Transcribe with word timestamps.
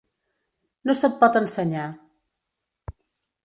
No 0.89 0.95
se't 1.01 1.19
pot 1.21 1.39
ensenyar. 1.43 1.87